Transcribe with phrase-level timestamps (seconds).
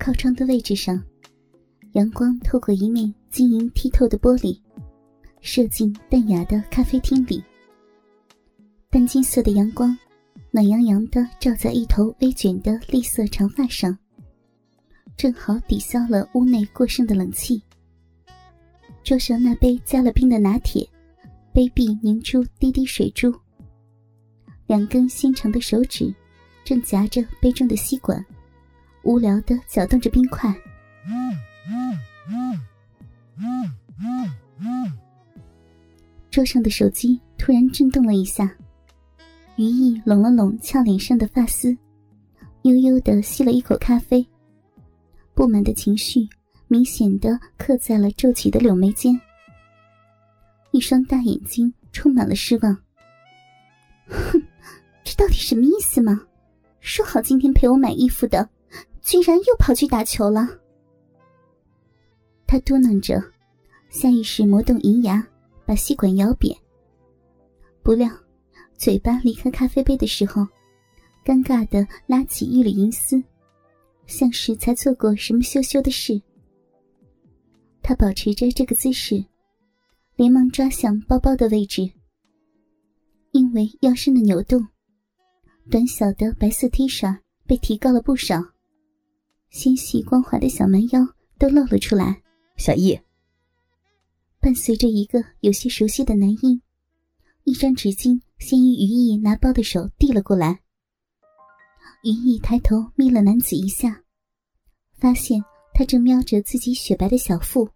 [0.00, 0.98] 靠窗的位置上，
[1.92, 4.58] 阳光透过一面晶莹剔透的玻璃，
[5.42, 7.44] 射进淡雅的咖啡厅里。
[8.88, 9.94] 淡金色的阳光，
[10.50, 13.96] 暖洋洋的照在一头微卷的栗色长发上，
[15.18, 17.62] 正好抵消了屋内过剩的冷气。
[19.04, 20.88] 桌上那杯加了冰的拿铁，
[21.52, 23.30] 杯壁凝出滴滴水珠。
[24.66, 26.12] 两根纤长的手指，
[26.64, 28.24] 正夹着杯中的吸管，
[29.02, 30.54] 无聊的搅动着冰块。
[36.30, 38.50] 桌上的手机突然震动了一下，
[39.56, 41.76] 于毅拢了拢俏脸上的发丝，
[42.62, 44.24] 悠悠的吸了一口咖啡，
[45.34, 46.28] 不满的情绪
[46.68, 49.20] 明显的刻在了皱起的柳眉间，
[50.70, 52.76] 一双大眼睛充满了失望。
[54.06, 54.40] 哼。
[55.02, 56.20] 这到底什么意思吗？
[56.78, 58.48] 说好今天陪我买衣服的，
[59.02, 60.48] 居然又跑去打球了。
[62.46, 63.22] 他嘟囔着，
[63.88, 65.26] 下意识磨动银牙，
[65.64, 66.56] 把吸管咬扁。
[67.82, 68.10] 不料，
[68.76, 70.42] 嘴巴离开咖啡杯的时候，
[71.24, 73.22] 尴尬的拉起一缕银丝，
[74.06, 76.20] 像是才做过什么羞羞的事。
[77.82, 79.24] 他保持着这个姿势，
[80.16, 81.90] 连忙抓向包包的位置，
[83.32, 84.66] 因为腰身的扭动。
[85.70, 88.42] 短小的白色 T 恤被提高了不少，
[89.50, 91.06] 纤细光滑的小蛮腰
[91.38, 92.22] 都露了出来。
[92.56, 92.98] 小易，
[94.38, 96.60] 伴随着一个有些熟悉的男音，
[97.44, 100.60] 一张纸巾先于于毅拿包的手递了过来。
[102.04, 104.02] 于毅抬头眯了男子一下，
[104.94, 105.42] 发现
[105.74, 107.68] 他正瞄着自己雪白的小腹，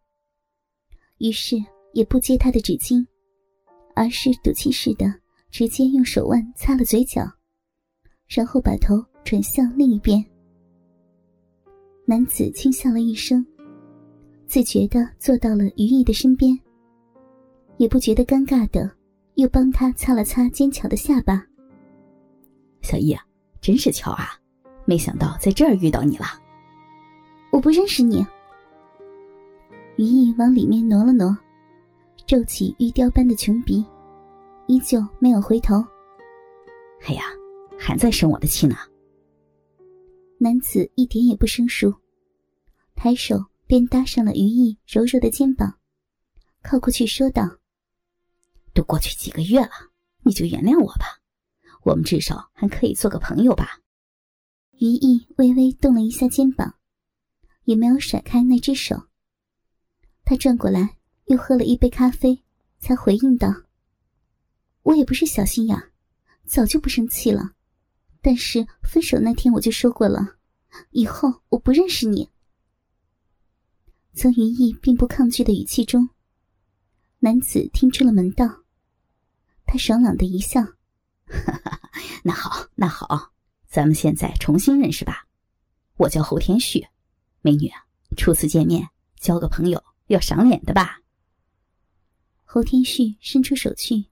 [1.19, 1.57] 于是
[1.93, 3.07] 也不接他的纸巾，
[3.95, 5.13] 而是赌气似的
[5.51, 7.23] 直接用手腕擦了嘴角。
[8.27, 10.25] 然后把头转向另一边，
[12.07, 13.45] 男子轻笑了一声，
[14.47, 16.59] 自觉的坐到了于毅的身边，
[17.79, 18.91] 也不觉得尴尬的，
[19.35, 21.45] 又帮他擦了擦尖巧的下巴。
[22.83, 23.25] 小易啊，
[23.61, 24.39] 真是巧啊，
[24.85, 26.27] 没想到在这儿遇到你了。
[27.51, 28.25] 我不认识你。
[29.97, 31.37] 于毅往里面挪了挪，
[32.27, 33.85] 皱起玉雕般的琼鼻，
[34.67, 35.77] 依旧没有回头。
[37.07, 37.23] 哎呀。
[37.77, 38.77] 还在生我的气呢。
[40.45, 41.95] 男子一点也不生疏，
[42.95, 45.79] 抬手便搭上了于毅柔柔的肩膀，
[46.61, 47.61] 靠过去说道
[48.75, 49.71] ：“都过去几个月了，
[50.23, 51.23] 你就原谅我吧，
[51.85, 53.81] 我们至少还可以做个朋友吧。”
[54.79, 56.75] 于毅微微动了一下肩膀，
[57.65, 59.09] 也没有甩开那只手。
[60.27, 62.45] 他转过来，又喝了一杯咖啡，
[62.79, 63.49] 才回应道
[64.85, 65.91] ：“我也不是小心眼，
[66.45, 67.53] 早就不生气了。”
[68.27, 70.37] 但是分手那天我就说过了，
[70.93, 72.31] 以后我不认识你。
[74.15, 76.09] 从于毅并不抗拒的语气中，
[77.19, 78.65] 男子听出了门道。
[79.67, 80.63] 他爽朗的一笑
[81.29, 81.79] ：“哈哈
[82.23, 83.35] 那好，那好，
[83.67, 85.27] 咱们现在重新认识吧。
[85.99, 86.89] 我叫侯天旭，
[87.43, 87.71] 美女，
[88.17, 88.89] 初次见面，
[89.21, 91.01] 交个朋友要赏脸的吧？”
[92.45, 94.07] 侯天旭伸出手去，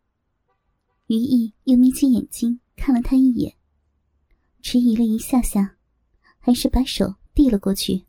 [1.06, 3.56] 于毅又眯起眼睛看了他一眼。
[4.62, 5.76] 迟疑了一下下，
[6.38, 8.04] 还是把手递了过去。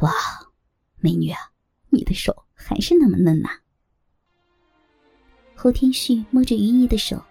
[0.00, 0.12] 哇，
[0.98, 1.38] 美女啊，
[1.90, 3.48] 你的手还是那么嫩呐！
[5.54, 7.22] 侯天旭摸着于毅的手，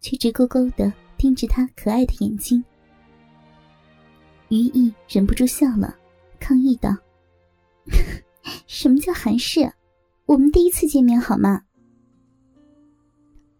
[0.00, 2.62] 却直勾勾的盯着他可爱的眼睛。
[4.48, 5.96] 于毅忍不住笑了，
[6.40, 6.94] 抗议道
[8.66, 9.72] ：“什么叫韩式？
[10.26, 11.62] 我们第一次见面好吗？”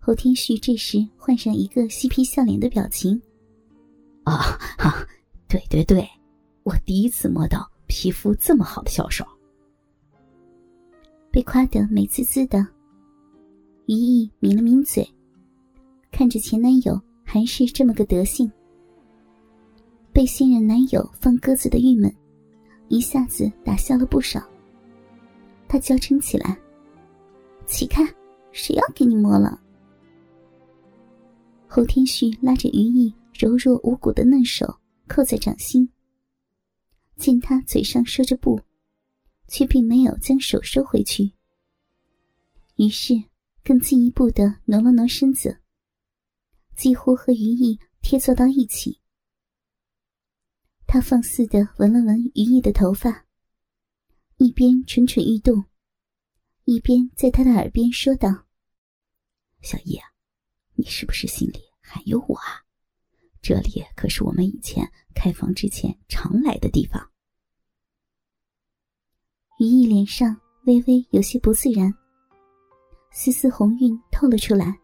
[0.01, 3.23] 侯天旭这时换上一个嬉皮笑脸的表情。
[4.29, 5.07] 啊哈，
[5.49, 6.07] 对对对，
[6.63, 9.25] 我第一次摸到皮肤这么好的小手，
[11.31, 12.59] 被夸得美滋滋的。
[13.87, 15.09] 于毅抿了抿嘴，
[16.13, 18.53] 看着前男友还是这么个德性，
[20.13, 22.15] 被现任男友放鸽子的郁闷，
[22.89, 24.47] 一下子打消了不少。
[25.67, 26.55] 他娇嗔起来
[27.65, 28.07] ：“起开，
[28.53, 29.59] 谁要给你摸了？”
[31.67, 33.11] 侯天旭拉着于毅。
[33.39, 35.89] 柔弱无骨的嫩手扣在掌心，
[37.17, 38.61] 见他嘴上说着不，
[39.47, 41.33] 却并没有将手收回去，
[42.75, 43.15] 于是
[43.63, 45.61] 更进一步的挪了挪身子，
[46.75, 48.99] 几乎和于毅贴坐到一起。
[50.85, 53.25] 他放肆的闻了闻于毅的头发，
[54.39, 55.65] 一边蠢蠢欲动，
[56.65, 58.47] 一边在他的耳边说道
[59.63, 60.03] ：“小叶，
[60.75, 62.65] 你是不是心里还有我啊？”
[63.49, 67.03] 这里可是我们以前开房之前常来的地方。
[69.59, 71.91] 于毅脸上微微有些不自然，
[73.11, 74.79] 丝丝红晕透了出来。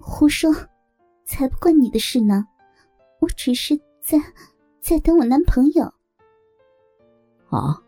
[0.00, 0.50] 胡说，
[1.26, 2.42] 才不关你的事呢！
[3.20, 4.18] 我只是在
[4.80, 5.84] 在等我男朋友。
[7.50, 7.84] 哦，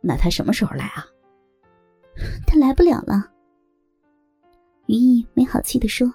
[0.00, 1.04] 那他什么时候来啊？
[2.48, 3.30] 他来不了了。
[4.86, 6.10] 于毅没好气的说：“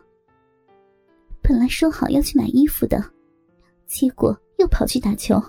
[1.48, 3.00] 本来说好要去买衣服的，
[3.86, 5.40] 结果又跑去打球。”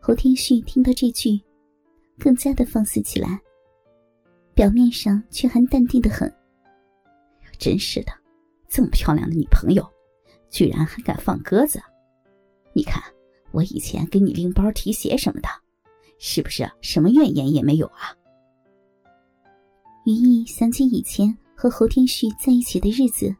[0.00, 1.40] 侯天旭听到这句，
[2.16, 3.40] 更加的放肆起来，
[4.54, 6.32] 表面上却还淡定的很。
[7.58, 8.12] 真是的，
[8.68, 9.84] 这么漂亮的女朋友，
[10.48, 11.80] 居然还敢放鸽子！
[12.72, 13.02] 你看
[13.50, 15.48] 我以前给你拎包提鞋什么的，
[16.18, 18.14] 是不是什么怨言也没有啊？
[20.06, 23.34] 于毅想起以前和侯天旭在一起的日子，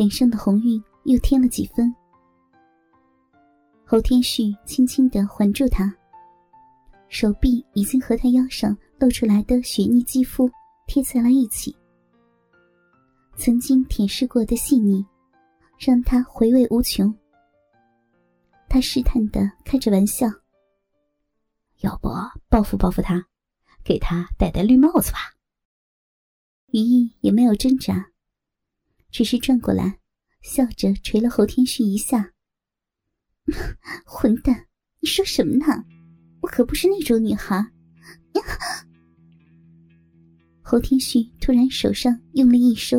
[0.00, 1.94] 脸上的红晕又添了几分。
[3.84, 5.94] 侯天旭轻轻的环住她，
[7.10, 10.50] 手臂已经和他腰上露出来的雪腻肌肤
[10.86, 11.76] 贴在了一起。
[13.36, 15.04] 曾经舔舐过的细腻，
[15.78, 17.14] 让他回味无穷。
[18.70, 20.26] 他试探的开着玩笑
[21.84, 22.08] ：“要不
[22.48, 23.22] 报复报复他，
[23.84, 25.18] 给他戴戴绿帽子吧？”
[26.72, 28.09] 于毅也没有挣扎，
[29.10, 29.98] 只是转过来，
[30.42, 32.32] 笑着捶了侯天旭一下
[34.06, 34.66] ：“混蛋，
[35.00, 35.66] 你说什么呢？
[36.40, 37.64] 我可不是那种女孩。
[40.62, 42.98] ”侯天旭突然手上用力一收。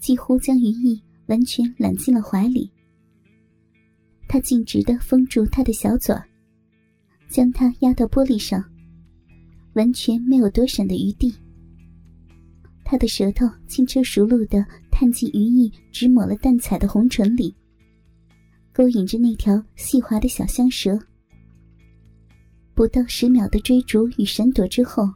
[0.00, 2.70] 几乎将于毅完全揽进了怀里，
[4.28, 6.14] 他径直的封住他的小嘴，
[7.28, 8.64] 将他压到玻璃上，
[9.74, 11.34] 完全没有躲闪的余地。
[12.90, 17.54] 他的舌头轻车熟路的探进于毅只抹了淡彩的红唇里，
[18.72, 20.98] 勾引着那条细滑的小香舌。
[22.74, 25.06] 不到十秒的追逐与闪躲之后，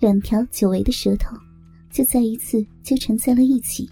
[0.00, 1.36] 两条久违的舌头。
[1.90, 3.90] 就再一次纠缠在了一起。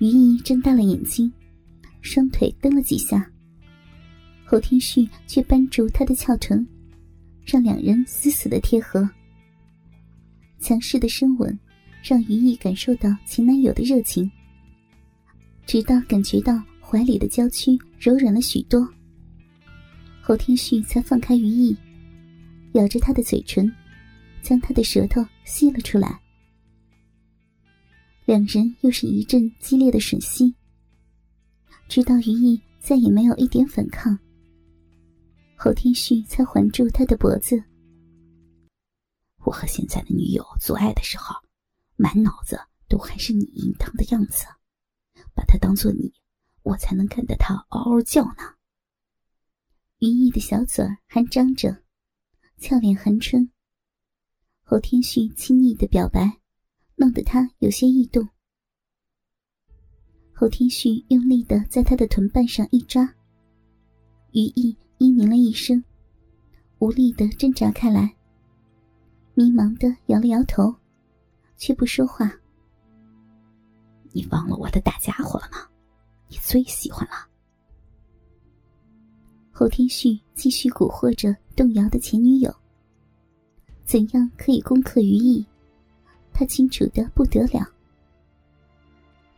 [0.00, 1.32] 于毅睁大了眼睛，
[2.00, 3.30] 双腿蹬了几下。
[4.50, 6.66] 侯天旭却扳住他的翘臀，
[7.46, 9.08] 让两人死死的贴合。
[10.58, 11.56] 强势的深吻
[12.02, 14.28] 让于毅感受到前男友的热情，
[15.66, 16.60] 直到感觉到。
[16.82, 18.84] 怀里的娇躯柔软了许多，
[20.20, 21.76] 侯天旭才放开于毅，
[22.72, 23.72] 咬着他的嘴唇，
[24.42, 26.20] 将他的舌头吸了出来。
[28.24, 30.52] 两人又是一阵激烈的吮吸，
[31.88, 34.18] 直到于毅再也没有一点反抗，
[35.62, 37.62] 侯天旭才环住他的脖子。
[39.44, 41.36] 我和现在的女友做爱的时候，
[41.96, 42.58] 满脑子
[42.88, 44.46] 都还是你淫荡的样子，
[45.34, 46.14] 把她当做你。
[46.62, 48.54] 我才能看得他嗷嗷叫呢。
[49.98, 51.82] 于毅的小嘴还张着，
[52.56, 53.50] 俏脸含春。
[54.62, 56.40] 侯天旭亲昵的表白，
[56.96, 58.26] 弄得他有些异动。
[60.32, 63.04] 侯天旭用力的在他的臀瓣上一抓，
[64.32, 65.82] 于毅嘤咛了一声，
[66.78, 68.14] 无力的挣扎开来，
[69.32, 70.74] 迷茫的摇了摇头，
[71.56, 72.30] 却不说话。
[74.12, 75.66] 你忘了我的大家伙了吗？
[76.28, 77.14] 你最喜欢了。
[79.50, 82.54] 侯天旭继续蛊惑着动摇的前女友。
[83.86, 85.42] 怎样可以攻克于毅？
[86.30, 87.66] 他清楚的不得了。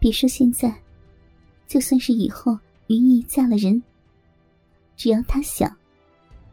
[0.01, 0.77] 别说现在，
[1.69, 2.59] 就算是以后
[2.89, 3.81] 于毅嫁了人，
[4.97, 5.75] 只要他想，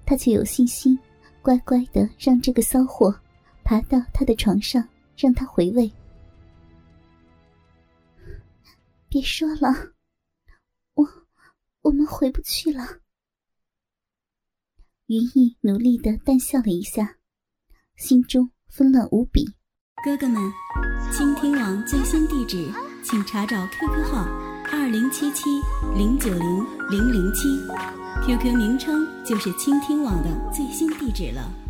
[0.06, 0.98] 他就有信心，
[1.42, 3.14] 乖乖的让这个骚货
[3.64, 5.92] 爬到他的床上，让他回味。
[9.08, 9.94] 别说了。
[10.96, 11.08] 我
[11.82, 13.00] 我们回不去了。
[15.08, 17.18] 于毅努力的淡笑了一下，
[17.96, 19.46] 心中纷乱无比。
[20.04, 20.42] 哥哥们，
[21.12, 22.72] 倾听网最新地址，
[23.04, 24.24] 请查找 QQ 号
[24.72, 25.50] 二零七七
[25.96, 27.48] 零九零零零七
[28.26, 31.69] ，QQ 名称就是倾听网的最新地址了。